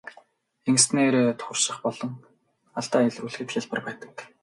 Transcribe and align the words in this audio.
Ингэснээр 0.67 1.15
турших 1.41 1.75
болон 1.85 2.11
алдаа 2.79 3.01
илрүүлэхэд 3.07 3.49
хялбар 3.53 3.81
байдаг. 3.87 4.15